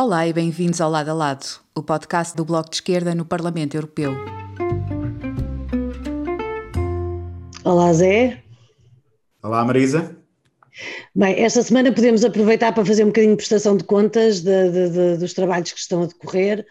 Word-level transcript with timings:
Olá 0.00 0.28
e 0.28 0.32
bem-vindos 0.32 0.80
ao 0.80 0.88
Lado 0.88 1.08
a 1.08 1.12
Lado, 1.12 1.44
o 1.74 1.82
podcast 1.82 2.36
do 2.36 2.44
Bloco 2.44 2.70
de 2.70 2.76
Esquerda 2.76 3.16
no 3.16 3.24
Parlamento 3.24 3.76
Europeu. 3.76 4.12
Olá, 7.64 7.92
Zé. 7.92 8.40
Olá, 9.42 9.64
Marisa. 9.64 10.16
Bem, 11.16 11.42
esta 11.42 11.64
semana 11.64 11.90
podemos 11.90 12.24
aproveitar 12.24 12.72
para 12.72 12.84
fazer 12.84 13.02
um 13.02 13.08
bocadinho 13.08 13.32
de 13.32 13.38
prestação 13.38 13.76
de 13.76 13.82
contas 13.82 14.40
de, 14.40 14.70
de, 14.70 14.90
de, 14.90 15.16
dos 15.16 15.34
trabalhos 15.34 15.72
que 15.72 15.80
estão 15.80 16.04
a 16.04 16.06
decorrer. 16.06 16.64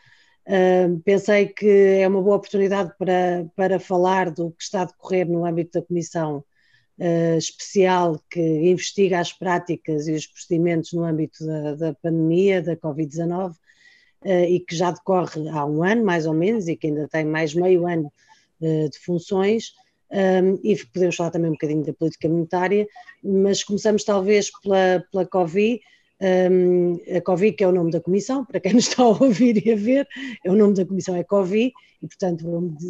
Uh, 0.48 0.98
pensei 1.02 1.48
que 1.48 2.00
é 2.00 2.08
uma 2.08 2.22
boa 2.22 2.38
oportunidade 2.38 2.94
para, 2.98 3.46
para 3.58 3.78
falar 3.78 4.32
do 4.32 4.52
que 4.52 4.64
está 4.64 4.84
a 4.84 4.86
decorrer 4.86 5.28
no 5.28 5.46
âmbito 5.46 5.82
da 5.82 5.86
Comissão 5.86 6.46
uh, 7.00 7.38
Especial 7.38 8.22
que 8.30 8.40
investiga 8.40 9.20
as 9.20 9.34
práticas 9.34 10.08
e 10.08 10.14
os 10.14 10.28
procedimentos 10.28 10.94
no 10.94 11.04
âmbito 11.04 11.46
da, 11.46 11.76
da 11.76 11.94
pandemia, 11.94 12.62
da 12.62 12.76
Covid-19, 12.76 13.52
uh, 13.52 14.28
e 14.28 14.60
que 14.60 14.76
já 14.76 14.92
decorre 14.92 15.48
há 15.50 15.66
um 15.66 15.84
ano, 15.84 16.04
mais 16.04 16.26
ou 16.26 16.34
menos, 16.34 16.68
e 16.68 16.76
que 16.76 16.88
ainda 16.88 17.08
tem 17.08 17.26
mais 17.26 17.54
meio 17.54 17.88
ano 17.88 18.12
de 18.60 18.98
funções 19.06 19.72
um, 20.12 20.60
e 20.64 20.76
podemos 20.86 21.16
falar 21.16 21.32
também 21.32 21.50
um 21.50 21.54
bocadinho 21.54 21.84
da 21.84 21.94
política 21.94 22.30
monetária, 22.30 22.88
mas 23.24 23.64
começamos 23.64 24.04
talvez 24.04 24.50
pela, 24.62 25.04
pela 25.12 25.26
Covid. 25.26 25.82
Um, 26.20 26.96
a 27.16 27.22
Covid, 27.22 27.56
que 27.56 27.64
é 27.64 27.68
o 27.68 27.72
nome 27.72 27.92
da 27.92 28.02
comissão, 28.02 28.44
para 28.44 28.60
quem 28.60 28.74
nos 28.74 28.88
está 28.88 29.04
a 29.04 29.08
ouvir 29.08 29.64
e 29.66 29.72
a 29.72 29.76
ver, 29.76 30.08
é 30.44 30.52
o 30.52 30.56
nome 30.56 30.74
da 30.74 30.86
comissão 30.86 31.16
é 31.16 31.24
Covid, 31.24 31.72
e 32.02 32.08
portanto 32.08 32.44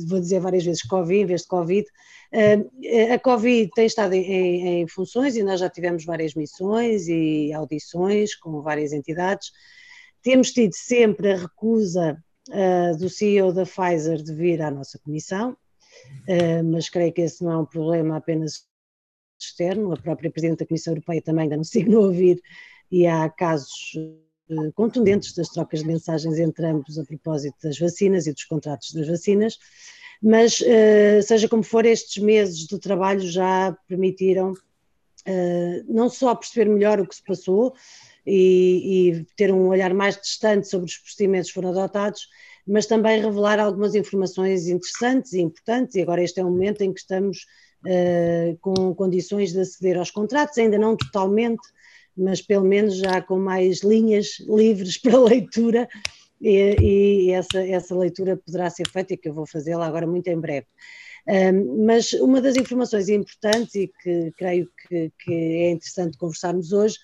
vou, 0.07 0.19
dizer 0.19 0.39
várias 0.39 0.63
vezes 0.63 0.81
Covid 0.83 1.21
em 1.21 1.25
vez 1.25 1.41
de 1.41 1.47
Covid. 1.47 1.85
Um, 2.33 3.13
a 3.13 3.19
Covid 3.19 3.69
tem 3.75 3.85
estado 3.85 4.13
em, 4.13 4.81
em, 4.81 4.87
funções 4.87 5.35
e 5.35 5.43
nós 5.43 5.59
já 5.59 5.69
tivemos 5.69 6.05
várias 6.05 6.35
missões 6.35 7.07
e 7.07 7.51
audições 7.53 8.33
com 8.35 8.61
várias 8.61 8.93
entidades. 8.93 9.51
Temos 10.21 10.51
tido 10.51 10.73
sempre 10.73 11.31
a 11.31 11.37
recusa 11.37 12.17
uh, 12.49 12.97
do 12.97 13.09
CEO 13.09 13.51
da 13.51 13.65
Pfizer 13.65 14.21
de 14.23 14.33
vir 14.33 14.61
à 14.61 14.71
nossa 14.71 14.97
comissão, 14.99 15.51
uh, 15.51 16.63
mas 16.63 16.89
creio 16.89 17.11
que 17.11 17.21
esse 17.21 17.43
não 17.43 17.51
é 17.51 17.57
um 17.57 17.65
problema 17.65 18.17
apenas 18.17 18.65
externo, 19.39 19.93
a 19.93 19.97
própria 19.97 20.31
Presidente 20.31 20.59
da 20.59 20.65
Comissão 20.65 20.93
Europeia 20.93 21.21
também 21.21 21.43
ainda 21.43 21.57
não 21.57 21.63
se 21.63 21.79
dignou 21.79 22.03
a 22.03 22.07
ouvir 22.07 22.41
e 22.91 23.05
há 23.05 23.29
casos 23.29 23.93
uh, 24.49 24.71
contundentes 24.73 25.33
das 25.33 25.49
trocas 25.49 25.81
de 25.81 25.87
mensagens 25.87 26.39
entre 26.39 26.65
ambos 26.65 26.97
a 26.97 27.03
propósito 27.03 27.55
das 27.63 27.77
vacinas 27.77 28.27
e 28.27 28.33
dos 28.33 28.43
contratos 28.43 28.93
das 28.93 29.07
vacinas, 29.07 29.57
mas 30.21 30.59
uh, 30.61 31.21
seja 31.21 31.47
como 31.47 31.63
for, 31.63 31.85
estes 31.85 32.21
meses 32.21 32.65
de 32.67 32.79
trabalho 32.79 33.21
já 33.21 33.75
permitiram 33.87 34.53
não 35.89 36.09
só 36.09 36.33
perceber 36.33 36.71
melhor 36.71 37.01
o 37.01 37.05
que 37.05 37.13
se 37.13 37.21
passou 37.21 37.73
e, 38.25 39.09
e 39.09 39.25
ter 39.35 39.53
um 39.53 39.67
olhar 39.67 39.93
mais 39.93 40.15
distante 40.15 40.69
sobre 40.69 40.85
os 40.85 40.97
procedimentos 40.97 41.49
que 41.49 41.53
foram 41.53 41.69
adotados, 41.69 42.27
mas 42.67 42.85
também 42.85 43.21
revelar 43.21 43.59
algumas 43.59 43.95
informações 43.95 44.67
interessantes 44.67 45.31
e 45.31 45.39
importantes, 45.39 45.95
e 45.95 46.01
agora 46.01 46.21
este 46.21 46.41
é 46.41 46.43
o 46.43 46.49
momento 46.49 46.81
em 46.81 46.93
que 46.93 46.99
estamos 46.99 47.45
uh, 47.85 48.57
com 48.59 48.93
condições 48.93 49.53
de 49.53 49.61
aceder 49.61 49.97
aos 49.97 50.11
contratos, 50.11 50.57
ainda 50.57 50.77
não 50.77 50.97
totalmente, 50.97 51.65
mas 52.17 52.41
pelo 52.41 52.65
menos 52.65 52.97
já 52.97 53.21
com 53.21 53.37
mais 53.37 53.83
linhas 53.83 54.39
livres 54.47 54.97
para 55.01 55.19
leitura, 55.19 55.87
e, 56.39 57.27
e 57.27 57.31
essa, 57.31 57.59
essa 57.59 57.95
leitura 57.95 58.37
poderá 58.37 58.69
ser 58.69 58.87
feita, 58.89 59.13
e 59.13 59.17
que 59.17 59.29
eu 59.29 59.33
vou 59.33 59.45
fazê-la 59.45 59.85
agora 59.85 60.07
muito 60.07 60.27
em 60.27 60.39
breve. 60.39 60.67
Um, 61.27 61.85
mas 61.85 62.13
uma 62.13 62.39
das 62.39 62.55
informações 62.55 63.09
importantes 63.09 63.75
e 63.75 63.91
que 64.01 64.31
creio 64.37 64.69
que, 64.87 65.11
que, 65.19 65.33
é 65.33 65.71
interessante 65.71 66.17
conversarmos 66.17 66.71
hoje 66.71 66.95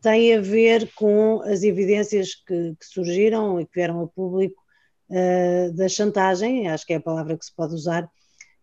tem 0.00 0.32
a 0.32 0.40
ver 0.40 0.92
com 0.94 1.42
as 1.42 1.64
evidências 1.64 2.36
que, 2.36 2.76
que 2.78 2.86
surgiram 2.86 3.60
e 3.60 3.66
que 3.66 3.74
vieram 3.74 3.98
ao 3.98 4.06
público 4.06 4.62
uh, 5.10 5.72
da 5.72 5.88
chantagem, 5.88 6.68
acho 6.68 6.86
que 6.86 6.92
é 6.92 6.96
a 6.96 7.00
palavra 7.00 7.36
que 7.36 7.44
se 7.44 7.54
pode 7.54 7.74
usar, 7.74 8.08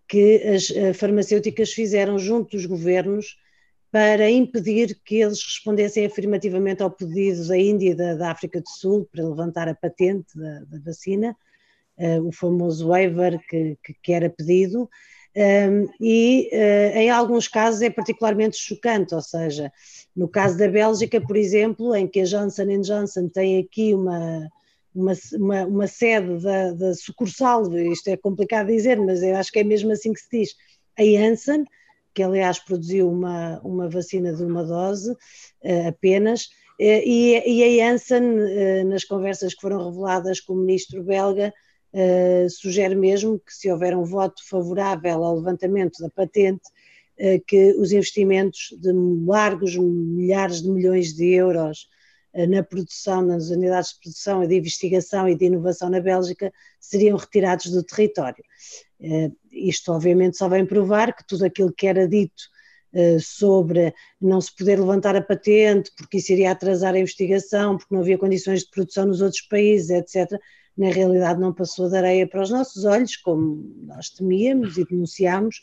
que 0.08 0.38
as 0.44 0.70
uh, 0.70 0.94
farmacêuticas 0.94 1.74
fizeram 1.74 2.18
junto 2.18 2.56
dos 2.56 2.66
governos 2.66 3.36
para 3.92 4.30
impedir 4.30 4.98
que 5.04 5.16
eles 5.18 5.44
respondessem 5.44 6.06
afirmativamente 6.06 6.82
ao 6.82 6.90
pedido 6.90 7.46
da 7.48 7.58
Índia 7.58 7.92
e 7.92 7.96
da, 7.96 8.16
da 8.16 8.32
África 8.32 8.62
do 8.62 8.70
Sul 8.70 9.08
para 9.12 9.28
levantar 9.28 9.68
a 9.68 9.76
patente 9.76 10.38
da, 10.38 10.60
da 10.62 10.80
vacina, 10.80 11.36
uh, 11.98 12.26
o 12.26 12.32
famoso 12.32 12.88
waiver 12.88 13.38
que, 13.50 13.78
que, 13.84 13.94
que 14.02 14.14
era 14.14 14.30
pedido, 14.30 14.90
um, 15.36 15.88
e 16.00 16.50
uh, 16.52 16.98
em 16.98 17.10
alguns 17.10 17.48
casos 17.48 17.82
é 17.82 17.90
particularmente 17.90 18.58
chocante, 18.58 19.16
ou 19.16 19.22
seja, 19.22 19.72
no 20.16 20.28
caso 20.28 20.58
da 20.58 20.68
Bélgica, 20.68 21.22
por 21.22 21.38
exemplo, 21.38 21.96
em 21.96 22.08
que 22.08 22.22
a 22.22 22.26
Johnson 22.26 22.82
Johnson 22.82 23.30
tem 23.30 23.60
aqui 23.60 23.94
uma, 23.94 24.50
uma, 24.94 25.14
uma, 25.34 25.66
uma 25.66 25.88
sede 25.88 26.42
da, 26.44 26.72
da, 26.74 26.94
sucursal, 26.94 27.74
isto 27.78 28.10
é 28.10 28.18
complicado 28.18 28.68
dizer, 28.68 29.00
mas 29.00 29.24
eu 29.24 29.36
acho 29.38 29.52
que 29.52 29.60
é 29.60 29.64
mesmo 29.64 29.92
assim 29.92 30.12
que 30.12 30.20
se 30.20 30.30
diz, 30.32 30.56
a 30.98 31.04
Janssen, 31.04 31.66
que 32.14 32.24
aliás 32.24 32.60
produziu 32.60 33.10
uma, 33.10 33.60
uma 33.64 33.90
vacina 33.90 34.34
de 34.34 34.44
uma 34.44 34.64
dose 34.64 35.12
uh, 35.12 35.88
apenas, 35.88 36.46
uh, 36.80 37.02
e, 37.06 37.42
e, 37.46 37.82
a 37.82 37.90
Janssen, 37.90 38.24
uh, 38.24 38.86
nas 38.88 39.04
conversas 39.04 39.54
que 39.54 39.62
foram 39.62 39.90
reveladas 39.90 40.40
com 40.40 40.54
o 40.54 40.58
ministro 40.58 41.04
belga, 41.04 41.54
sugere 42.50 42.96
mesmo 42.96 43.38
que 43.38 43.54
se 43.54 43.70
houver 43.70 43.94
um 43.98 44.06
voto 44.06 44.42
favorável 44.48 45.26
ao 45.26 45.36
levantamento 45.36 46.00
da 46.00 46.10
patente, 46.10 46.64
que 47.46 47.76
os 47.78 47.92
investimentos 47.92 48.74
de 48.80 48.94
largos 49.28 49.76
milhares 49.76 50.62
de 50.62 50.70
milhões 50.70 51.14
de 51.14 51.34
euros 51.34 51.90
eh, 51.90 52.01
na 52.48 52.64
produção, 52.64 53.22
nas 53.22 53.50
unidades 53.50 53.92
de 53.92 54.00
produção 54.00 54.44
e 54.44 54.48
de 54.48 54.58
investigação 54.58 55.28
e 55.28 55.36
de 55.36 55.46
inovação 55.46 55.90
na 55.90 56.00
Bélgica, 56.00 56.52
seriam 56.80 57.18
retirados 57.18 57.70
do 57.72 57.84
território. 57.84 58.44
Eh, 59.02 59.32
isto, 59.52 59.92
obviamente, 59.92 60.38
só 60.38 60.48
vem 60.48 60.66
provar 60.66 61.16
que 61.16 61.28
tudo 61.28 61.46
aquilo 61.46 61.74
que 61.74 61.88
era 61.88 62.08
dito 62.08 62.44
eh, 62.94 63.18
sobre 63.20 63.94
não 64.20 64.40
se 64.40 64.56
poder 64.56 64.80
levantar 64.80 65.16
a 65.16 65.22
patente, 65.22 65.92
porque 65.98 66.18
isso 66.18 66.32
iria 66.32 66.52
atrasar 66.52 66.94
a 66.94 67.00
investigação, 67.00 67.78
porque 67.78 67.94
não 67.94 68.02
havia 68.02 68.18
condições 68.18 68.62
de 68.62 68.70
produção 68.70 69.06
nos 69.06 69.22
outros 69.22 69.42
países, 69.42 69.90
etc., 69.90 70.40
na 70.78 70.90
realidade 70.90 71.40
não 71.40 71.54
passou 71.54 71.90
de 71.90 71.98
areia 71.98 72.28
para 72.28 72.42
os 72.42 72.50
nossos 72.50 72.86
olhos, 72.86 73.18
como 73.18 73.64
nós 73.84 74.10
temíamos 74.10 74.78
e 74.78 74.86
denunciámos, 74.86 75.60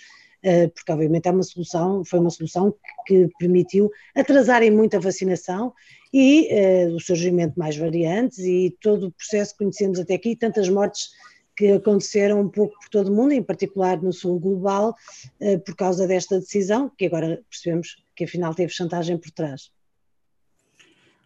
porque 0.75 0.93
obviamente 0.93 1.27
é 1.27 1.33
uma 1.33 1.43
solução, 1.43 2.05
foi 2.05 2.19
uma 2.19 2.31
solução 2.31 2.75
que 3.07 3.29
permitiu 3.39 3.91
atrasarem 4.15 4.71
muito 4.71 4.97
a 4.97 5.01
vacinação 5.01 5.73
e 6.13 6.49
uh, 6.51 6.95
o 6.95 7.01
surgimento 7.01 7.55
de 7.55 7.59
mais 7.59 7.77
variantes 7.77 8.39
e 8.39 8.77
todo 8.81 9.09
o 9.09 9.13
processo 9.13 9.53
que 9.53 9.59
conhecemos 9.59 9.99
até 9.99 10.15
aqui, 10.15 10.37
tantas 10.37 10.69
mortes 10.69 11.11
que 11.57 11.73
aconteceram 11.73 12.41
um 12.41 12.49
pouco 12.49 12.79
por 12.81 12.89
todo 12.89 13.09
o 13.09 13.15
mundo, 13.15 13.33
em 13.33 13.43
particular 13.43 14.01
no 14.01 14.13
sul 14.13 14.39
global, 14.39 14.95
uh, 15.41 15.59
por 15.61 15.75
causa 15.75 16.07
desta 16.07 16.39
decisão, 16.39 16.91
que 16.97 17.07
agora 17.07 17.43
percebemos 17.51 17.97
que 18.15 18.25
afinal 18.25 18.55
teve 18.55 18.73
chantagem 18.73 19.19
por 19.19 19.31
trás. 19.33 19.71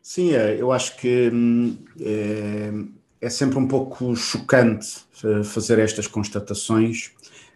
Sim, 0.02 0.34
é, 0.34 0.60
eu 0.60 0.72
acho 0.72 0.96
que 0.96 1.30
hum, 1.32 1.78
é, 2.00 2.72
é 3.22 3.30
sempre 3.30 3.56
um 3.56 3.68
pouco 3.68 4.16
chocante 4.16 5.04
eh, 5.24 5.44
fazer 5.44 5.78
estas 5.78 6.08
constatações, 6.08 7.12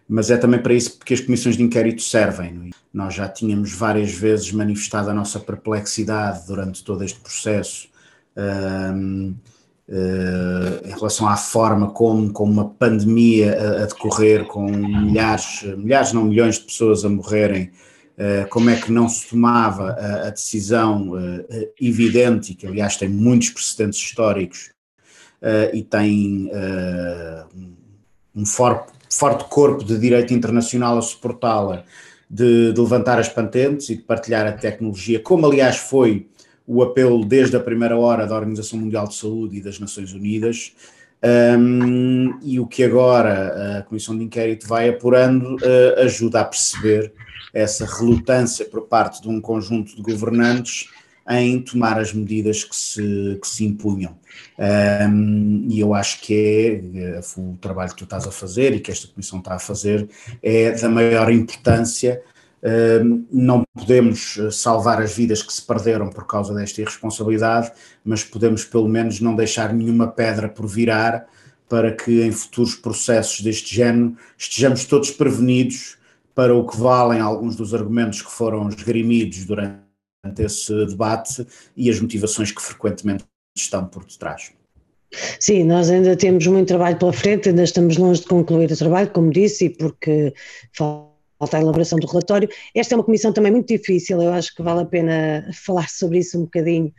mas 0.07 0.31
é 0.31 0.37
também 0.37 0.61
para 0.61 0.73
isso 0.73 0.97
que 0.99 1.13
as 1.13 1.19
comissões 1.19 1.57
de 1.57 1.63
inquérito 1.63 2.01
servem. 2.01 2.69
É? 2.69 2.77
Nós 2.93 3.13
já 3.13 3.27
tínhamos 3.27 3.73
várias 3.73 4.11
vezes 4.11 4.51
manifestado 4.51 5.09
a 5.09 5.13
nossa 5.13 5.39
perplexidade 5.39 6.47
durante 6.47 6.83
todo 6.83 7.03
este 7.03 7.19
processo 7.19 7.89
um, 8.37 9.31
uh, 9.31 9.35
eh, 9.89 10.89
em 10.89 10.91
relação 10.91 11.27
à 11.27 11.35
forma 11.35 11.89
como, 11.91 12.31
como 12.31 12.51
uma 12.51 12.69
pandemia 12.69 13.57
a, 13.59 13.83
a, 13.83 13.85
decorrer, 13.85 14.45
com 14.45 14.69
milhares, 14.69 15.63
milhares, 15.77 16.13
não 16.13 16.25
milhões 16.25 16.55
de 16.59 16.65
pessoas 16.65 17.03
a 17.03 17.09
morrerem, 17.09 17.71
uh, 18.17 18.47
como 18.49 18.69
é 18.69 18.75
que 18.75 18.91
não 18.91 19.09
se 19.09 19.27
tomava 19.27 19.91
a, 19.91 20.27
a 20.27 20.29
decisão 20.29 21.11
uh, 21.11 21.45
evidente, 21.81 22.53
que 22.53 22.67
aliás 22.67 22.95
tem 22.97 23.09
muitos 23.09 23.49
precedentes 23.49 23.99
históricos 23.99 24.71
e 25.71 25.83
tem 25.83 26.49
um 28.35 28.43
forte 28.43 28.91
forte 29.09 29.45
corpo 29.45 29.83
de 29.83 29.97
direito 29.97 30.33
internacional 30.33 30.97
a 30.97 31.01
suportá-la, 31.01 31.83
de, 32.29 32.73
de, 32.73 32.81
levantar 32.81 33.19
as 33.19 33.29
patentes 33.29 33.89
e 33.89 33.95
de 33.95 34.01
partilhar 34.01 34.45
a 34.45 34.51
tecnologia, 34.51 35.19
como 35.19 35.45
aliás 35.45 35.77
foi 35.77 36.27
o 36.65 36.83
apelo 36.83 37.23
desde 37.23 37.55
a 37.55 37.59
primeira 37.61 37.97
hora 37.97 38.27
da 38.27 38.35
Organização 38.35 38.79
Mundial 38.79 39.07
de 39.07 39.15
Saúde 39.15 39.57
e 39.57 39.61
das 39.61 39.79
Nações 39.79 40.11
Unidas, 40.11 40.73
um, 41.57 42.37
e 42.43 42.59
o 42.59 42.67
que 42.67 42.83
agora 42.83 43.79
a 43.79 43.83
Comissão 43.83 44.17
de 44.17 44.23
Inquérito 44.23 44.67
vai 44.67 44.89
apurando 44.89 45.55
uh, 45.55 46.01
ajuda 46.03 46.41
a 46.41 46.45
perceber 46.45 47.11
essa 47.53 47.85
relutância 47.85 48.65
por 48.65 48.81
parte 48.81 49.21
de 49.21 49.29
um 49.29 49.41
conjunto 49.41 49.95
de 49.95 50.01
governantes 50.01 50.89
em 51.29 51.61
tomar 51.61 51.99
as 51.99 52.13
medidas 52.13 52.63
que 52.63 52.75
se, 52.75 53.37
que 53.41 53.47
se 53.47 53.65
impunham. 53.65 54.17
Um, 55.09 55.67
e 55.69 55.79
eu 55.79 55.93
acho 55.93 56.21
que 56.21 56.33
é, 56.33 57.17
é, 57.17 57.21
o 57.37 57.57
trabalho 57.59 57.91
que 57.91 57.97
tu 57.97 58.03
estás 58.03 58.25
a 58.25 58.31
fazer 58.31 58.73
e 58.73 58.79
que 58.79 58.91
esta 58.91 59.07
comissão 59.07 59.39
está 59.39 59.55
a 59.55 59.59
fazer 59.59 60.07
é 60.41 60.71
da 60.71 60.89
maior 60.89 61.31
importância 61.31 62.21
não 63.31 63.63
podemos 63.73 64.37
salvar 64.51 65.01
as 65.01 65.15
vidas 65.15 65.43
que 65.43 65.53
se 65.53 65.61
perderam 65.61 66.09
por 66.09 66.25
causa 66.25 66.53
desta 66.53 66.81
irresponsabilidade, 66.81 67.71
mas 68.03 68.23
podemos 68.23 68.65
pelo 68.65 68.87
menos 68.87 69.19
não 69.21 69.35
deixar 69.35 69.73
nenhuma 69.73 70.07
pedra 70.07 70.49
por 70.49 70.67
virar 70.67 71.27
para 71.69 71.91
que 71.91 72.21
em 72.21 72.31
futuros 72.31 72.75
processos 72.75 73.41
deste 73.41 73.75
género 73.75 74.15
estejamos 74.37 74.85
todos 74.85 75.11
prevenidos 75.11 75.97
para 76.33 76.55
o 76.55 76.65
que 76.65 76.77
valem 76.77 77.19
alguns 77.19 77.55
dos 77.55 77.73
argumentos 77.73 78.21
que 78.21 78.31
foram 78.31 78.69
esgrimidos 78.69 79.45
durante 79.45 79.86
esse 80.39 80.73
debate 80.85 81.45
e 81.75 81.89
as 81.89 81.99
motivações 81.99 82.51
que 82.51 82.61
frequentemente 82.61 83.25
estão 83.55 83.85
por 83.85 84.05
detrás. 84.05 84.51
Sim, 85.39 85.63
nós 85.63 85.89
ainda 85.89 86.15
temos 86.15 86.45
muito 86.47 86.67
trabalho 86.67 86.97
pela 86.97 87.13
frente, 87.13 87.49
ainda 87.49 87.63
estamos 87.63 87.97
longe 87.97 88.21
de 88.21 88.27
concluir 88.27 88.71
o 88.71 88.77
trabalho, 88.77 89.09
como 89.11 89.31
disse, 89.31 89.65
e 89.65 89.69
porque 89.69 90.33
falta 90.73 91.57
a 91.57 91.61
elaboração 91.61 91.97
do 91.97 92.07
relatório. 92.07 92.49
Esta 92.75 92.93
é 92.93 92.97
uma 92.97 93.03
comissão 93.03 93.31
também 93.31 93.51
muito 93.51 93.67
difícil, 93.67 94.21
eu 94.21 94.33
acho 94.33 94.53
que 94.53 94.61
vale 94.61 94.81
a 94.81 94.85
pena 94.85 95.49
falar 95.65 95.89
sobre 95.89 96.19
isso 96.19 96.37
um 96.37 96.43
bocadinho, 96.43 96.93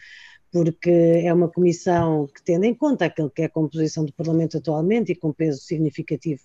porque 0.50 0.90
é 0.90 1.32
uma 1.32 1.48
comissão 1.48 2.26
que, 2.34 2.42
tendo 2.42 2.64
em 2.64 2.74
conta 2.74 3.04
aquilo 3.04 3.30
que 3.30 3.42
é 3.42 3.44
a 3.44 3.50
composição 3.50 4.04
do 4.04 4.12
Parlamento 4.12 4.56
atualmente 4.56 5.12
e 5.12 5.14
com 5.14 5.32
peso 5.32 5.60
significativo 5.60 6.40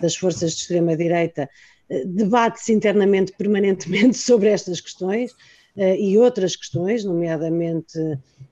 das 0.00 0.14
forças 0.14 0.52
de 0.52 0.60
extrema-direita, 0.60 1.48
eh, 1.88 2.04
debate-se 2.04 2.72
internamente 2.72 3.32
permanentemente 3.36 4.18
sobre 4.18 4.50
estas 4.50 4.80
questões 4.80 5.34
e 5.78 6.18
outras 6.18 6.56
questões, 6.56 7.04
nomeadamente 7.04 7.98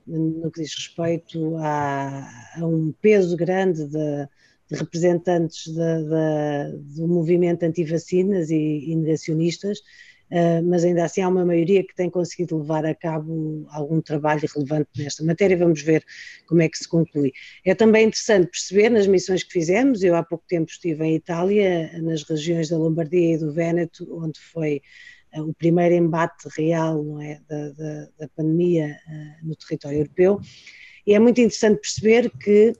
no 0.07 0.51
que 0.51 0.63
diz 0.63 0.75
respeito 0.75 1.57
a, 1.59 2.29
a 2.57 2.67
um 2.67 2.93
peso 3.01 3.37
grande 3.37 3.85
de, 3.87 4.29
de 4.71 4.77
representantes 4.77 5.67
de, 5.67 5.75
de, 5.75 6.97
do 6.97 7.09
movimento 7.09 7.65
anti-vacinas 7.65 8.51
e, 8.51 8.91
e 8.91 8.97
negacionistas, 8.97 9.81
Uh, 10.29 10.61
mas 10.65 10.85
ainda 10.85 11.05
assim 11.05 11.21
há 11.21 11.29
uma 11.29 11.45
maioria 11.45 11.85
que 11.87 11.95
tem 11.95 12.11
conseguido 12.11 12.59
levar 12.59 12.85
a 12.85 12.93
cabo 12.93 13.65
algum 13.71 14.01
trabalho 14.01 14.43
relevante 14.53 14.89
nesta 14.97 15.23
matéria. 15.23 15.57
Vamos 15.57 15.83
ver 15.83 16.05
como 16.49 16.63
é 16.63 16.69
que 16.69 16.79
se 16.79 16.89
conclui. 16.89 17.33
É 17.65 17.77
também 17.77 18.07
interessante 18.07 18.51
perceber 18.51 18.91
nas 18.91 19.07
missões 19.07 19.45
que 19.45 19.53
fizemos. 19.53 20.03
Eu 20.03 20.17
há 20.17 20.25
pouco 20.25 20.45
tempo 20.49 20.69
estive 20.69 21.05
em 21.05 21.15
Itália, 21.15 21.93
nas 22.03 22.25
regiões 22.25 22.69
da 22.69 22.77
Lombardia 22.77 23.35
e 23.35 23.39
do 23.39 23.53
Véneto, 23.53 24.05
onde 24.21 24.41
foi 24.41 24.83
o 25.41 25.55
primeiro 25.55 25.95
embate 25.95 26.49
real 26.57 27.03
não 27.03 27.21
é, 27.21 27.41
da, 27.49 27.71
da, 27.71 28.09
da 28.19 28.29
pandemia 28.37 28.97
uh, 29.07 29.49
no 29.49 29.57
território 29.57 29.99
europeu. 29.99 30.41
E 31.07 31.15
é 31.15 31.19
muito 31.19 31.41
interessante 31.41 31.81
perceber 31.81 32.31
que, 32.31 32.73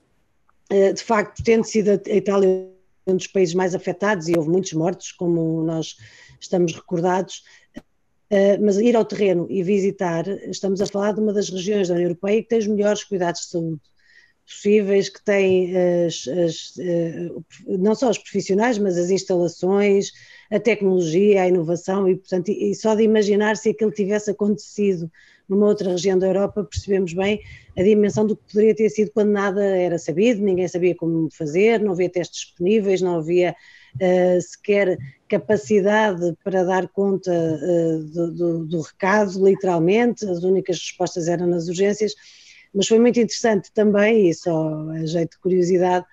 de 0.69 1.01
facto, 1.01 1.41
tendo 1.41 1.63
sido 1.63 1.91
a 1.91 2.13
Itália 2.13 2.69
um 3.07 3.15
dos 3.15 3.27
países 3.27 3.55
mais 3.55 3.73
afetados 3.73 4.27
e 4.27 4.37
houve 4.37 4.49
muitos 4.49 4.73
mortos, 4.73 5.13
como 5.13 5.63
nós 5.63 5.95
estamos 6.39 6.73
recordados, 6.73 7.43
Uh, 8.29 8.59
mas 8.61 8.75
ir 8.75 8.93
ao 8.93 9.05
terreno 9.05 9.47
e 9.49 9.63
visitar, 9.63 10.27
estamos 10.49 10.81
a 10.81 10.85
falar 10.85 11.13
de 11.13 11.21
uma 11.21 11.31
das 11.31 11.47
regiões 11.47 11.87
da 11.87 11.93
União 11.93 12.07
Europeia 12.07 12.43
que 12.43 12.49
tem 12.49 12.59
os 12.59 12.67
melhores 12.67 13.01
cuidados 13.05 13.39
de 13.39 13.47
saúde 13.47 13.81
possíveis, 14.47 15.09
que 15.09 15.21
tem 15.23 15.73
as, 15.75 16.27
as, 16.27 16.75
uh, 16.77 17.43
não 17.67 17.93
só 17.93 18.09
os 18.09 18.17
profissionais, 18.17 18.77
mas 18.77 18.97
as 18.97 19.09
instalações, 19.09 20.11
a 20.49 20.59
tecnologia, 20.59 21.41
a 21.41 21.47
inovação, 21.47 22.07
e, 22.07 22.15
portanto, 22.15 22.49
e 22.49 22.73
só 22.73 22.95
de 22.95 23.03
imaginar 23.03 23.57
se 23.57 23.69
aquilo 23.69 23.91
tivesse 23.91 24.31
acontecido 24.31 25.11
numa 25.47 25.67
outra 25.67 25.91
região 25.91 26.17
da 26.17 26.27
Europa, 26.27 26.63
percebemos 26.63 27.13
bem 27.13 27.41
a 27.77 27.83
dimensão 27.83 28.25
do 28.25 28.35
que 28.35 28.43
poderia 28.51 28.75
ter 28.75 28.89
sido 28.89 29.11
quando 29.11 29.31
nada 29.31 29.63
era 29.63 29.97
sabido, 29.97 30.41
ninguém 30.41 30.67
sabia 30.67 30.95
como 30.95 31.29
fazer, 31.31 31.79
não 31.79 31.91
havia 31.91 32.09
testes 32.09 32.41
disponíveis, 32.41 33.01
não 33.01 33.17
havia 33.17 33.55
uh, 33.95 34.41
sequer 34.41 34.97
capacidade 35.29 36.35
para 36.43 36.63
dar 36.63 36.87
conta 36.89 37.31
uh, 37.31 38.03
do, 38.03 38.31
do, 38.31 38.65
do, 38.65 38.81
recado, 38.81 39.45
literalmente, 39.45 40.25
as 40.25 40.43
únicas 40.43 40.77
respostas 40.79 41.27
eram 41.27 41.47
nas 41.47 41.67
urgências, 41.67 42.13
mas 42.73 42.87
foi 42.87 42.99
muito 42.99 43.19
interessante 43.19 43.71
também, 43.73 44.29
e 44.29 44.33
só 44.33 44.89
a 44.89 45.05
jeito 45.05 45.31
de 45.31 45.39
curiosidade, 45.39 46.05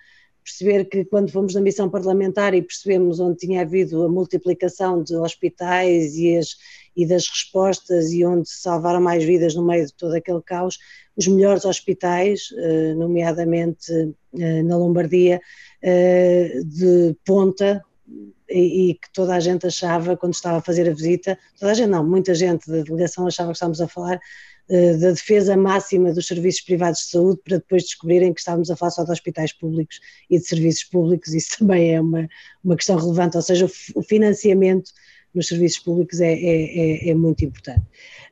perceber 0.43 0.85
que 0.85 1.05
quando 1.07 1.31
fomos 1.31 1.55
na 1.55 1.61
missão 1.61 1.89
parlamentar 1.89 2.53
e 2.53 2.61
percebemos 2.61 3.19
onde 3.19 3.39
tinha 3.39 3.63
havido 3.63 4.03
a 4.05 4.09
multiplicação 4.09 5.03
de 5.03 5.17
hospitais 5.17 6.17
e, 6.17 6.37
as, 6.37 6.57
e 6.95 7.07
das 7.07 7.27
respostas 7.27 8.13
e 8.13 8.25
onde 8.27 8.49
se 8.49 8.59
salvaram 8.59 9.01
mais 9.01 9.25
vidas 9.25 9.55
no 9.55 9.65
meio 9.65 9.87
de 9.87 9.95
todo 9.95 10.15
aquele 10.15 10.43
caos, 10.43 10.79
os 11.17 11.27
melhores 11.27 11.65
hospitais, 11.65 12.49
eh, 12.57 12.95
nomeadamente 12.95 14.15
na 14.33 14.77
Lombardia, 14.77 15.41
de 16.65 17.17
ponta, 17.25 17.81
e, 18.49 18.91
e, 18.91 18.95
que 18.95 19.11
toda 19.13 19.35
a 19.35 19.41
gente 19.41 19.67
achava 19.67 20.17
quando 20.17 20.35
estava 20.35 20.59
a 20.59 20.63
fazer 20.63 20.89
a 20.89 20.93
visita, 20.93 21.39
toda 21.59 21.73
a 21.73 21.75
gente 21.75 21.89
não, 21.89 22.07
muita 22.07 22.35
gente 22.35 22.71
da 22.71 22.83
delegação 22.83 23.27
achava 23.27 23.51
que 23.51 23.57
estávamos 23.57 23.81
a 23.81 23.89
falar 23.89 24.21
uh, 24.69 25.01
da 25.01 25.11
defesa 25.11 25.57
máxima 25.57 26.13
dos 26.13 26.27
serviços 26.27 26.61
privados 26.61 27.01
de 27.01 27.07
saúde 27.07 27.41
para 27.43 27.57
depois 27.57 27.85
descobrirem 27.85 28.35
que 28.35 28.41
estávamos 28.41 28.71
a 28.71 28.77
falar 28.77 28.91
só 28.91 29.05
de 29.05 29.11
hospitais 29.11 29.53
públicos 29.53 29.99
e 30.29 30.39
de 30.39 30.45
serviços 30.45 30.85
públicos, 30.85 31.33
isso 31.33 31.57
também 31.59 31.95
é 31.95 32.01
uma, 32.01 32.29
uma 32.63 32.77
questão 32.77 32.97
relevante, 32.97 33.37
ou 33.37 33.43
seja, 33.43 33.67
o, 33.67 34.01
o 34.01 34.03
financiamento 34.03 34.91
nos 35.35 35.47
serviços 35.47 35.79
públicos 35.81 36.21
é, 36.21 36.33
é, 36.33 37.07
é, 37.07 37.11
é 37.11 37.15
muito 37.15 37.45
importante. 37.45 37.83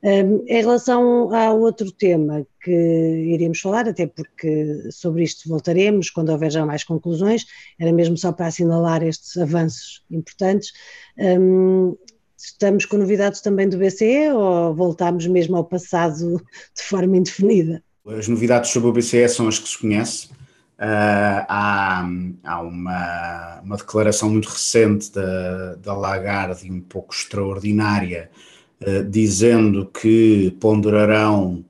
Um, 0.03 0.45
em 0.47 0.61
relação 0.61 1.33
ao 1.35 1.61
outro 1.61 1.91
tema 1.93 2.47
que 2.61 2.71
iríamos 2.71 3.61
falar, 3.61 3.89
até 3.89 4.07
porque 4.07 4.91
sobre 4.91 5.23
isto 5.23 5.49
voltaremos 5.49 6.11
quando 6.11 6.31
houver 6.31 6.51
já 6.51 6.67
mais 6.67 6.83
conclusões, 6.83 7.45
era 7.79 7.93
mesmo 7.93 8.17
só 8.17 8.33
para 8.33 8.47
assinalar 8.47 9.03
estes 9.03 9.37
avanços 9.37 10.03
importantes. 10.11 10.73
Um, 11.17 11.97
estamos 12.37 12.85
com 12.85 12.97
novidades 12.97 13.41
também 13.41 13.69
do 13.69 13.79
BCE 13.79 14.31
ou 14.33 14.75
voltamos 14.75 15.27
mesmo 15.27 15.57
ao 15.57 15.65
passado 15.65 16.37
de 16.77 16.83
forma 16.83 17.17
indefinida? 17.17 17.83
As 18.05 18.27
novidades 18.27 18.71
sobre 18.71 18.89
o 18.89 18.93
BCE 18.93 19.29
são 19.29 19.47
as 19.47 19.61
que 19.61 19.69
se 19.69 19.79
conhece. 19.79 20.29
Uh, 20.83 21.47
há, 21.49 22.05
há 22.43 22.61
uma, 22.61 23.61
uma, 23.63 23.77
declaração 23.77 24.29
muito 24.29 24.49
recente 24.49 25.13
da, 25.13 25.77
da 25.77 25.95
Lagarde, 25.95 26.69
um 26.69 26.81
pouco 26.81 27.15
extraordinária, 27.15 28.29
uh, 28.81 29.05
dizendo 29.05 29.87
que 29.87 30.51
ponderarão 30.59 31.65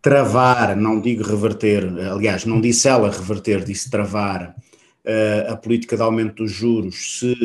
travar, 0.00 0.74
não 0.76 0.98
digo 0.98 1.22
reverter, 1.22 1.84
aliás, 2.10 2.46
não 2.46 2.58
disse 2.58 2.88
ela 2.88 3.10
reverter, 3.10 3.62
disse 3.62 3.90
travar 3.90 4.56
uh, 5.04 5.52
a 5.52 5.56
política 5.58 5.94
de 5.94 6.02
aumento 6.02 6.42
dos 6.42 6.50
juros 6.50 7.18
se 7.18 7.36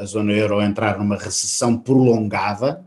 a 0.00 0.06
zona 0.06 0.32
euro 0.32 0.62
entrar 0.62 0.98
numa 0.98 1.16
recessão 1.16 1.76
prolongada. 1.76 2.82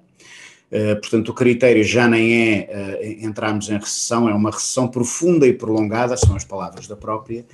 Uh, 0.73 0.99
portanto, 0.99 1.29
o 1.29 1.33
critério 1.35 1.83
já 1.83 2.07
nem 2.07 2.33
é 2.33 2.97
uh, 2.99 3.27
entrarmos 3.27 3.69
em 3.69 3.77
recessão, 3.77 4.27
é 4.27 4.33
uma 4.33 4.49
recessão 4.49 4.87
profunda 4.87 5.45
e 5.45 5.53
prolongada, 5.53 6.17
são 6.17 6.35
as 6.35 6.43
palavras 6.43 6.87
da 6.87 6.95
própria, 6.95 7.45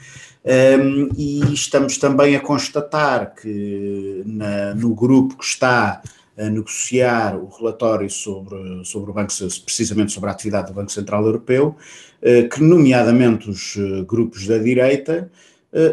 ehm, 0.46 1.10
e 1.18 1.42
estamos 1.54 1.98
também 1.98 2.38
a 2.38 2.40
constatar 2.40 3.36
que 3.36 4.24
na, 4.26 4.74
no 4.74 4.96
grupo 4.96 5.38
que 5.38 5.44
está 5.44 6.02
a 6.38 6.50
negociar 6.50 7.36
o 7.36 7.50
relatório 7.50 8.10
sobre, 8.10 8.86
sobre 8.86 9.12
o 9.12 9.14
Banco, 9.14 9.34
precisamente 9.66 10.14
sobre 10.14 10.30
a 10.30 10.32
atividade 10.32 10.68
do 10.68 10.74
Banco 10.74 10.90
Central 10.94 11.26
Europeu, 11.26 11.76
uh, 12.22 12.48
que 12.48 12.64
nomeadamente 12.64 13.50
os 13.50 13.76
grupos 14.08 14.48
da 14.48 14.58
direita 14.58 15.30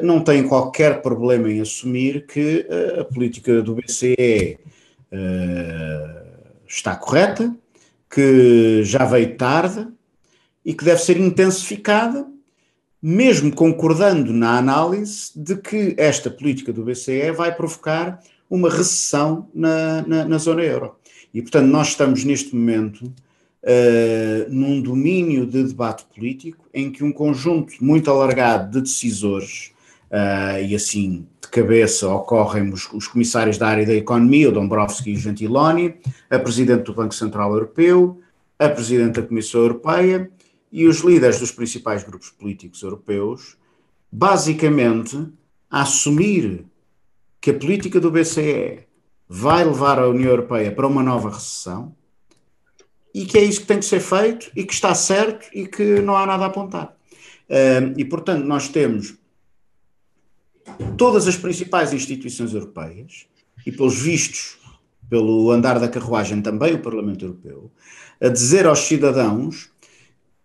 não 0.03 0.25
têm 0.25 0.43
qualquer 0.49 1.03
problema 1.03 1.51
em 1.51 1.61
assumir 1.61 2.25
que 2.27 2.67
a 2.99 3.05
política 3.05 3.61
do 3.61 3.75
BCE 3.75 4.59
está 6.69 6.97
correta, 6.97 7.55
que 8.11 8.83
já 8.85 9.05
veio 9.05 9.37
tarde 9.37 9.87
e 10.65 10.75
que 10.75 10.85
deve 10.85 11.01
ser 11.01 11.19
intensificada, 11.19 12.27
mesmo 13.03 13.55
concordando 13.55 14.33
na 14.33 14.59
análise 14.59 15.31
de 15.37 15.57
que 15.57 15.95
esta 15.97 16.31
política 16.31 16.73
do 16.73 16.83
BCE 16.83 17.31
vai 17.33 17.55
provocar 17.55 18.21
uma 18.49 18.71
recessão 18.71 19.49
na, 19.55 20.03
na, 20.07 20.25
na 20.25 20.39
zona 20.39 20.63
euro. 20.63 20.97
E, 21.33 21.43
portanto, 21.43 21.67
nós 21.67 21.89
estamos 21.89 22.25
neste 22.25 22.55
momento 22.55 23.03
uh, 23.03 24.49
num 24.49 24.81
domínio 24.81 25.47
de 25.47 25.63
debate 25.65 26.05
político 26.15 26.65
em 26.73 26.91
que 26.91 27.05
um 27.05 27.13
conjunto 27.13 27.75
muito 27.81 28.11
alargado 28.11 28.73
de 28.73 28.81
decisores, 28.81 29.73
uh, 30.11 30.63
e 30.63 30.75
assim 30.75 31.27
de 31.41 31.49
cabeça 31.49 32.09
ocorrem 32.09 32.73
os, 32.73 32.93
os, 32.93 33.07
comissários 33.07 33.59
da 33.59 33.69
área 33.69 33.87
da 33.87 33.95
economia, 33.95 34.49
o 34.49 34.53
Dombrovski 34.53 35.13
e 35.13 35.17
Gentiloni, 35.17 35.95
a 36.31 36.39
Presidente 36.39 36.85
do 36.85 36.95
Banco 36.95 37.15
Central 37.15 37.53
Europeu, 37.53 38.21
a 38.59 38.69
Presidente 38.69 39.21
da 39.21 39.27
Comissão 39.27 39.61
Europeia 39.61 40.31
e 40.73 40.87
os 40.87 41.01
líderes 41.01 41.39
dos 41.39 41.53
principais 41.53 42.03
grupos 42.03 42.31
políticos 42.31 42.83
europeus, 42.83 43.57
basicamente 44.11 45.29
a 45.71 45.83
assumir 45.83 46.65
que 47.41 47.51
a 47.51 47.55
política 47.55 48.01
do 48.01 48.11
BCE 48.11 48.81
vai 49.29 49.65
levar 49.65 49.99
a 49.99 50.09
União 50.09 50.31
Europeia 50.31 50.73
para 50.73 50.87
uma 50.87 51.03
nova 51.03 51.31
recessão 51.31 51.95
e 53.15 53.25
que 53.25 53.39
é 53.39 53.43
isso 53.43 53.61
que 53.61 53.67
tem 53.67 53.79
que 53.79 53.85
ser 53.85 54.01
feito 54.01 54.51
e 54.55 54.65
que 54.65 54.73
está 54.73 54.95
certo 54.95 55.49
e 55.53 55.67
que 55.67 56.01
não 56.01 56.17
há 56.17 56.27
nada 56.27 56.45
a 56.45 56.47
apontar. 56.49 56.95
e, 57.97 58.05
portanto, 58.05 58.45
nós 58.45 58.69
temos 58.69 59.17
todas 60.97 61.29
as 61.29 61.37
principais 61.37 61.93
instituições 61.93 62.53
europeias, 62.53 63.27
e 63.67 63.73
pelos 63.73 64.01
vistos, 64.01 64.59
pelo 65.11 65.51
andar 65.51 65.79
da 65.79 65.89
carruagem 65.89 66.41
também 66.41 66.75
o 66.75 66.83
Parlamento 66.83 67.25
Europeu, 67.25 67.71
a 68.21 68.29
dizer 68.29 68.67
aos 68.67 68.81
cidadãos 68.81 69.71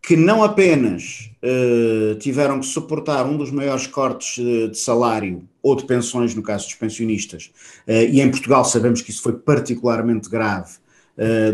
que 0.01 0.15
não 0.15 0.43
apenas 0.43 1.29
uh, 1.43 2.15
tiveram 2.15 2.59
que 2.59 2.65
suportar 2.65 3.25
um 3.27 3.37
dos 3.37 3.51
maiores 3.51 3.85
cortes 3.85 4.37
uh, 4.39 4.69
de 4.69 4.77
salário 4.77 5.47
ou 5.61 5.75
de 5.75 5.85
pensões, 5.85 6.33
no 6.33 6.41
caso 6.41 6.65
dos 6.65 6.75
pensionistas, 6.75 7.51
uh, 7.87 7.91
e 7.91 8.19
em 8.19 8.31
Portugal 8.31 8.65
sabemos 8.65 9.01
que 9.01 9.11
isso 9.11 9.21
foi 9.21 9.33
particularmente 9.33 10.29
grave 10.29 10.81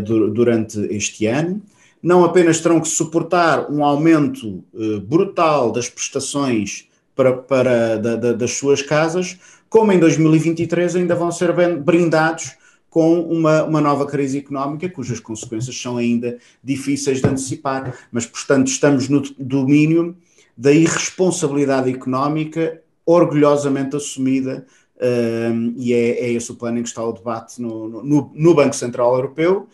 du 0.06 0.30
durante 0.30 0.78
este 0.94 1.26
ano, 1.26 1.60
não 2.00 2.24
apenas 2.24 2.60
terão 2.60 2.80
que 2.80 2.88
suportar 2.88 3.70
um 3.70 3.84
aumento 3.84 4.64
brutal 5.02 5.72
das 5.72 5.90
prestações 5.90 6.87
para, 7.18 7.32
para 7.32 7.98
da, 7.98 8.14
da, 8.14 8.32
das 8.32 8.52
suas 8.52 8.80
casas, 8.80 9.36
como 9.68 9.90
em 9.90 9.98
2023 9.98 10.94
ainda 10.94 11.16
vão 11.16 11.32
ser 11.32 11.52
brindados 11.80 12.56
com 12.88 13.20
uma, 13.22 13.64
uma 13.64 13.80
nova 13.80 14.06
crise 14.06 14.38
económica 14.38 14.88
cujas 14.88 15.18
consequências 15.18 15.76
são 15.76 15.96
ainda 15.96 16.38
difíceis 16.62 17.20
de 17.20 17.26
antecipar, 17.26 17.92
mas, 18.12 18.24
portanto, 18.24 18.68
estamos 18.68 19.08
no 19.08 19.20
domínio 19.36 20.16
da 20.56 20.72
irresponsabilidade 20.72 21.90
económica 21.90 22.80
orgulhosamente 23.04 23.96
assumida 23.96 24.64
um, 25.00 25.74
e 25.76 25.92
é, 25.92 26.20
é, 26.20 26.32
esse 26.32 26.52
o 26.52 26.54
plano 26.54 26.78
em 26.78 26.82
que 26.82 26.88
está 26.88 27.04
o 27.04 27.12
debate 27.12 27.60
no, 27.60 27.88
no, 27.88 28.30
no 28.32 28.54
Banco 28.54 28.76
Central 28.76 29.12
Europeu 29.12 29.66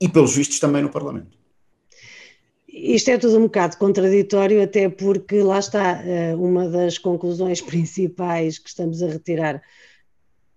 e, 0.00 0.08
pelos 0.08 0.34
vistos, 0.34 0.58
também 0.58 0.82
no 0.82 0.88
Parlamento. 0.88 1.37
Isto 2.80 3.10
é 3.10 3.18
tudo 3.18 3.38
um 3.38 3.42
bocado 3.42 3.76
contraditório, 3.76 4.62
até 4.62 4.88
porque 4.88 5.42
lá 5.42 5.58
está 5.58 6.00
eh, 6.06 6.34
uma 6.36 6.68
das 6.68 6.96
conclusões 6.96 7.60
principais 7.62 8.58
que 8.58 8.68
estamos 8.68 9.02
a 9.02 9.08
retirar 9.08 9.60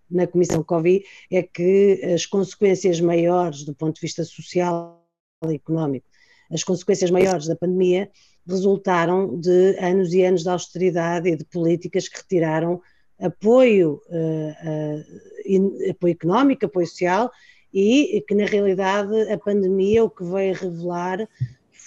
na 0.09 0.27
Comissão 0.27 0.63
Covid 0.63 1.03
é 1.31 1.41
que 1.41 1.99
as 2.13 2.27
consequências 2.27 3.01
maiores 3.01 3.63
do 3.63 3.73
ponto 3.73 3.95
de 3.95 4.01
vista 4.01 4.23
social 4.23 5.03
e 5.47 5.55
económico, 5.55 6.05
as 6.51 6.63
consequências 6.63 7.09
maiores 7.09 7.47
da 7.47 7.55
pandemia 7.55 8.11
resultaram 8.47 9.39
de 9.39 9.75
anos 9.79 10.13
e 10.13 10.23
anos 10.23 10.43
de 10.43 10.49
austeridade 10.49 11.29
e 11.29 11.35
de 11.35 11.45
políticas 11.45 12.07
que 12.07 12.17
retiraram 12.17 12.81
apoio, 13.19 14.01
uh, 14.09 15.55
uh, 15.57 15.89
apoio 15.89 16.11
económico, 16.11 16.65
apoio 16.65 16.85
social 16.85 17.31
e 17.73 18.23
que 18.27 18.35
na 18.35 18.45
realidade 18.45 19.31
a 19.31 19.37
pandemia 19.37 20.03
o 20.03 20.09
que 20.09 20.23
veio 20.23 20.53
revelar 20.53 21.27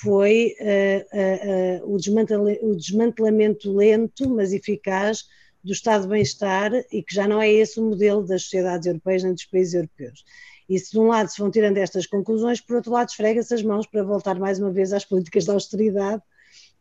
foi 0.05 0.55
uh, 0.61 1.93
o 1.93 2.77
desmantelamento 2.77 3.75
lento 3.75 4.29
mas 4.29 4.53
eficaz 4.53 5.25
do 5.65 5.73
estado 5.73 6.03
de 6.03 6.09
bem-estar 6.09 6.73
e 6.93 7.03
que 7.03 7.15
já 7.15 7.27
não 7.27 7.41
é 7.41 7.51
esse 7.51 7.81
o 7.81 7.85
modelo 7.85 8.23
das 8.23 8.43
sociedades 8.43 8.87
europeias 8.87 9.23
nem 9.23 9.33
dos 9.33 9.47
países 9.47 9.73
europeus. 9.73 10.23
E 10.69 10.79
se 10.79 10.93
de 10.93 10.99
um 10.99 11.09
lado 11.09 11.29
se 11.29 11.39
vão 11.39 11.51
tirando 11.51 11.79
estas 11.79 12.07
conclusões, 12.07 12.61
por 12.61 12.77
outro 12.77 12.93
lado 12.93 13.09
esfrega-se 13.09 13.55
as 13.55 13.63
mãos 13.63 13.87
para 13.87 14.03
voltar 14.03 14.39
mais 14.39 14.59
uma 14.59 14.71
vez 14.71 14.93
às 14.93 15.05
políticas 15.05 15.45
de 15.45 15.51
austeridade 15.51 16.23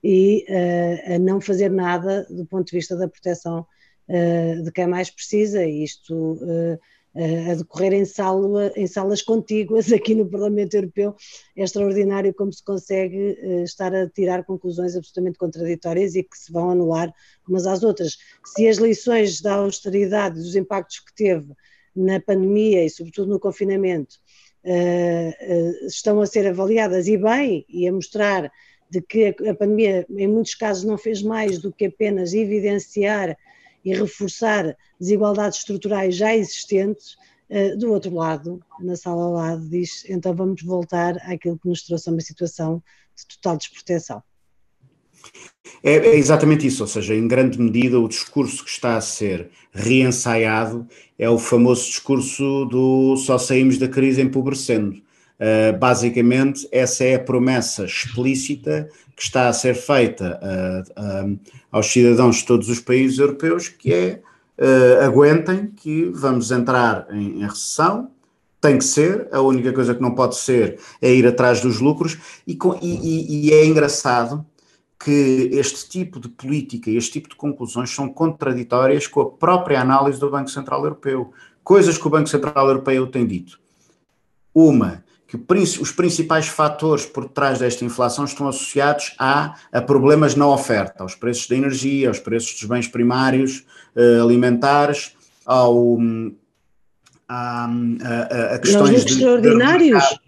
e 0.04 0.46
uh, 0.50 1.16
a 1.16 1.20
não 1.20 1.40
fazer 1.40 1.72
nada 1.72 2.28
do 2.30 2.46
ponto 2.46 2.68
de 2.68 2.78
vista 2.78 2.96
da 2.96 3.08
proteção 3.08 3.66
uh, 4.10 4.64
de 4.64 4.72
quem 4.72 4.86
mais 4.86 5.10
precisa, 5.10 5.66
isto 5.66 6.14
uh, 6.14 6.80
a 7.16 7.54
decorrer 7.54 7.94
em, 7.94 8.06
sala, 8.06 8.72
em 8.76 8.88
salas 8.88 9.22
contíguas 9.22 9.92
aqui 9.94 10.16
no 10.16 10.26
Parlamento 10.26 10.74
Europeu. 10.74 11.16
É 11.56 11.64
extraordinário 11.64 12.34
como 12.34 12.52
se 12.52 12.64
consegue 12.64 13.38
eh, 13.40 13.64
estar 13.64 13.94
a 13.94 14.10
tirar 14.10 14.44
conclusões 14.44 14.96
absolutamente 14.96 15.38
contraditórias 15.38 16.16
e 16.16 16.24
que 16.24 16.38
se 16.38 16.52
vão 16.52 16.72
anular 16.72 17.14
umas 17.48 17.68
às 17.68 17.84
outras. 17.84 18.18
Se 18.46 18.68
as 18.68 18.78
lições 18.78 19.42
da 19.42 19.56
austeridade, 19.56 20.40
dos 20.40 20.56
impactos 20.56 21.00
que 21.00 21.14
teve 21.14 21.54
na 21.96 22.20
pandemia 22.20 22.84
e 22.84 22.90
sobretudo 22.90 23.30
no 23.30 23.40
confinamento, 23.40 24.16
eh, 24.64 25.38
eh, 25.40 25.86
estão 25.86 26.20
a 26.20 26.26
ser 26.26 26.48
avaliadas 26.48 27.08
e 27.08 27.18
bem, 27.18 27.66
e 27.70 27.88
a 27.88 27.94
mostrar 27.94 28.52
de 28.90 29.02
que 29.02 29.36
a 29.48 29.54
pandemia 29.54 30.06
em 30.10 30.28
muitos 30.28 30.56
casos 30.56 30.84
não 30.84 30.98
fez 30.98 31.22
mais 31.22 31.60
do 31.60 31.72
que 31.72 31.86
apenas 31.86 32.34
evidenciar 32.34 33.38
e 33.84 33.94
reforçar 33.94 34.76
desigualdades 35.00 35.60
estruturais 35.60 36.16
já 36.16 36.36
existentes, 36.36 37.16
eh, 37.50 37.76
do 37.76 37.92
outro 37.92 38.14
lado, 38.14 38.64
na 38.80 38.96
sala 38.96 39.24
ao 39.24 39.34
lado, 39.34 39.70
diz 39.70 40.06
então 40.10 40.34
vamos 40.34 40.62
voltar 40.64 41.18
àquilo 41.30 41.58
que 41.58 41.68
nos 41.68 41.84
trouxe 41.84 42.10
a 42.10 42.12
uma 42.12 42.22
situação 42.22 42.82
de 43.16 43.28
total 43.28 43.58
desproteção. 43.58 44.24
É, 45.82 45.94
é, 45.96 46.16
exatamente 46.16 46.66
isso, 46.66 46.84
ou 46.84 46.88
seja, 46.88 47.14
em 47.14 47.28
grande 47.28 47.60
medida 47.60 48.00
o 48.00 48.08
discurso 48.08 48.64
que 48.64 48.70
está 48.70 48.96
a 48.96 49.02
ser 49.02 49.50
reensaiado 49.72 50.88
é 51.18 51.30
o 51.30 51.38
famoso 51.38 51.86
discurso 51.86 52.66
do 52.66 53.16
só 53.18 53.38
saímos 53.38 53.78
da 53.78 53.88
crise 53.88 54.22
empobrecendo. 54.22 55.02
Uh, 55.40 55.78
basicamente, 55.78 56.68
essa 56.72 57.04
é 57.04 57.16
a 57.16 57.20
promessa 57.20 57.86
explícita 57.86 58.88
que 59.16 59.24
está 59.24 59.50
a 59.50 59.54
ser 59.54 59.76
feita 59.76 60.40
uh, 60.42 61.34
uh, 61.34 61.40
aos 61.72 61.88
cidadãos 61.88 62.38
de 62.38 62.46
todos 62.46 62.70
os 62.70 62.80
países 62.80 63.20
europeus, 63.20 63.68
que 63.68 63.94
é 63.94 64.22
aguentem 65.04 65.66
que 65.76 66.06
vamos 66.12 66.52
entrar 66.52 67.08
em, 67.10 67.42
em, 67.42 67.48
recessão, 67.48 68.12
tem 68.62 68.78
que 68.78 68.84
ser, 68.84 69.28
a 69.32 69.42
única 69.42 69.74
coisa 69.74 69.96
que 69.96 70.02
não 70.02 70.14
pode 70.14 70.36
ser 70.36 70.80
é 71.02 71.12
ir 71.12 71.26
atrás 71.26 71.60
dos 71.60 71.80
lucros, 71.80 72.20
e, 72.46 72.56
com, 72.56 72.78
e, 72.80 73.48
e 73.48 73.52
é 73.52 73.66
engraçado 73.66 74.46
que 75.04 75.50
este 75.52 75.90
tipo 75.90 76.20
de 76.20 76.30
política, 76.30 76.90
este 76.90 77.14
tipo 77.14 77.30
de 77.30 77.36
conclusões 77.36 77.90
são 77.90 78.08
contraditórias 78.08 79.06
com 79.06 79.22
a 79.22 79.30
própria 79.30 79.82
análise 79.82 80.20
do 80.20 80.30
Banco 80.30 80.50
Central 80.50 80.84
Europeu, 80.84 81.34
coisas 81.64 81.98
que 81.98 82.08
o 82.08 82.10
Banco 82.10 82.30
Central 82.30 82.68
Europeu 82.68 83.08
tem 83.08 83.26
dito. 83.28 83.60
Uma, 84.54 85.03
que 85.34 85.82
os 85.82 85.92
principais 85.92 86.48
fatores 86.48 87.08
por 87.08 87.28
trás 87.28 87.58
desta 87.58 87.84
inflação 87.84 88.24
estão 88.24 88.48
associados 88.48 89.16
a, 89.18 89.56
a 89.72 89.82
problemas 89.82 90.36
na 90.36 90.48
oferta, 90.48 91.02
aos 91.02 91.16
preços 91.16 91.48
da 91.48 91.56
energia, 91.56 92.08
aos 92.08 92.20
preços 92.20 92.54
dos 92.54 92.66
bens 92.66 92.88
primários 92.88 93.66
uh, 93.96 94.22
alimentares, 94.22 95.16
ao, 95.44 95.98
a, 97.28 97.66
a, 97.66 98.56
a 98.56 98.60
questões 98.60 99.04
de, 99.04 99.14
extraordinários. 99.14 100.04
De, 100.04 100.20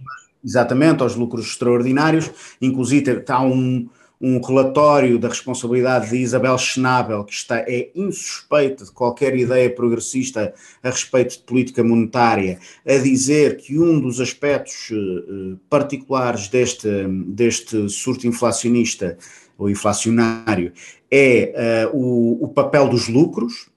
exatamente, 0.44 1.04
aos 1.04 1.16
lucros 1.16 1.46
extraordinários, 1.46 2.32
inclusive 2.60 3.24
há 3.28 3.42
um, 3.42 3.88
um 4.20 4.40
relatório 4.42 5.20
da 5.20 5.28
responsabilidade 5.28 6.10
de 6.10 6.18
Isabel 6.18 6.58
Schnabel, 6.58 7.24
que 7.24 7.34
está, 7.34 7.60
é 7.60 7.90
insuspeita 7.94 8.86
de 8.86 8.92
qualquer 8.92 9.36
ideia 9.36 9.70
progressista 9.70 10.54
a 10.82 10.90
respeito 10.90 11.38
de 11.38 11.44
política 11.44 11.84
monetária, 11.84 12.60
a 12.88 12.98
dizer 12.98 13.58
que 13.58 13.78
um 13.78 14.00
dos 14.00 14.20
aspectos 14.20 14.90
uh, 14.92 15.58
particulares 15.70 16.48
deste, 16.48 16.88
deste 17.28 17.90
surto 17.90 18.28
inflacionista 18.28 19.18
ou 19.58 19.70
inflacionário 19.70 20.72
é 21.12 21.90
uh, 21.94 21.98
o, 21.98 22.46
o 22.46 22.48
papel 22.48 22.90
dos 22.90 23.08
lucros, 23.08 23.68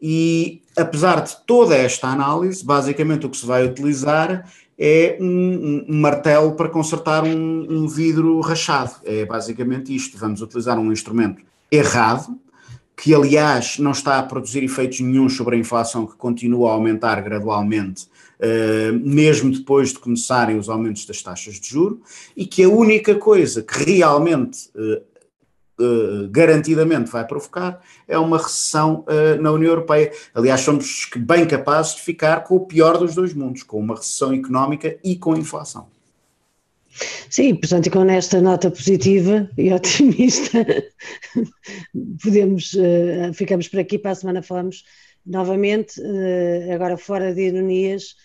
e 0.00 0.62
apesar 0.76 1.22
de 1.22 1.36
toda 1.44 1.76
esta 1.76 2.08
análise, 2.08 2.64
basicamente 2.64 3.26
o 3.26 3.30
que 3.30 3.36
se 3.36 3.46
vai 3.46 3.64
utilizar 3.64 4.48
é 4.78 5.18
um, 5.20 5.84
um 5.88 6.00
martelo 6.00 6.52
para 6.52 6.68
consertar 6.68 7.24
um, 7.24 7.66
um, 7.68 7.88
vidro 7.88 8.40
rachado. 8.40 8.92
É 9.04 9.24
basicamente 9.24 9.94
isto. 9.94 10.16
Vamos 10.16 10.40
utilizar 10.40 10.78
um 10.78 10.92
instrumento 10.92 11.42
errado, 11.70 12.38
que 12.96 13.12
aliás 13.14 13.78
não 13.78 13.90
está 13.90 14.18
a 14.18 14.22
produzir 14.22 14.62
efeitos 14.62 15.00
nenhum 15.00 15.28
sobre 15.28 15.56
a 15.56 15.58
inflação, 15.58 16.06
que 16.06 16.14
continua 16.14 16.70
a 16.70 16.74
aumentar 16.74 17.20
gradualmente, 17.20 18.04
uh, 18.38 18.92
mesmo 19.02 19.50
depois 19.50 19.92
de 19.92 19.98
começarem 19.98 20.56
os 20.56 20.68
aumentos 20.68 21.04
das 21.06 21.22
taxas 21.22 21.58
de 21.58 21.68
juro, 21.68 22.00
e 22.36 22.46
que 22.46 22.62
a 22.62 22.68
única 22.68 23.16
coisa 23.16 23.62
que 23.62 23.96
realmente 23.96 24.70
Uh, 25.80 26.28
garantidamente 26.30 27.08
vai 27.08 27.24
provocar 27.24 27.80
é 28.08 28.18
uma 28.18 28.36
recessão 28.36 29.04
uh, 29.06 29.40
na 29.40 29.52
União 29.52 29.70
Europeia. 29.70 30.10
Aliás, 30.34 30.62
somos 30.62 31.08
bem 31.16 31.46
capazes 31.46 31.94
de 31.94 32.02
ficar 32.02 32.42
com 32.42 32.56
o 32.56 32.66
pior 32.66 32.98
dos 32.98 33.14
dois 33.14 33.32
mundos, 33.32 33.62
com 33.62 33.78
uma 33.78 33.94
recessão 33.94 34.34
económica 34.34 34.98
e 35.04 35.14
com 35.14 35.36
inflação. 35.36 35.86
Sim, 37.30 37.54
portanto, 37.54 37.92
com 37.92 38.02
esta 38.10 38.40
nota 38.40 38.72
positiva 38.72 39.48
e 39.56 39.70
otimista, 39.72 40.66
podemos, 42.24 42.72
uh, 42.72 43.32
ficamos 43.32 43.68
por 43.68 43.78
aqui, 43.78 44.00
para 44.00 44.10
a 44.10 44.16
semana 44.16 44.42
falamos 44.42 44.82
novamente, 45.24 46.00
agora 46.74 46.96
fora 46.96 47.34
de 47.34 47.48
ironias, 47.48 48.16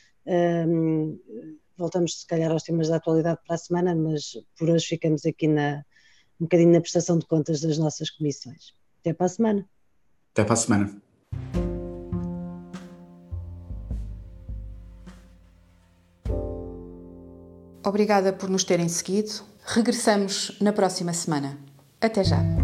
voltamos 1.78 2.22
se 2.22 2.28
calhar 2.28 2.50
aos 2.50 2.64
temas 2.64 2.88
da 2.88 2.96
atualidade 2.96 3.40
para 3.46 3.56
a 3.56 3.60
semana, 3.60 3.94
mas 3.94 4.38
por 4.58 4.70
hoje 4.70 4.86
ficamos 4.86 5.26
aqui 5.26 5.48
na, 5.48 5.84
um 6.44 6.46
bocadinho 6.46 6.74
na 6.74 6.82
prestação 6.82 7.18
de 7.18 7.26
contas 7.26 7.62
das 7.62 7.78
nossas 7.78 8.10
comissões. 8.10 8.74
Até 9.00 9.14
para 9.14 9.26
a 9.26 9.30
semana. 9.30 9.66
Até 10.34 10.44
para 10.44 10.54
a 10.54 10.58
semana. 10.58 11.02
Obrigada 17.86 18.34
por 18.34 18.50
nos 18.50 18.64
terem 18.64 18.90
seguido. 18.90 19.42
Regressamos 19.66 20.58
na 20.60 20.74
próxima 20.74 21.14
semana. 21.14 21.58
Até 22.02 22.24
já. 22.24 22.63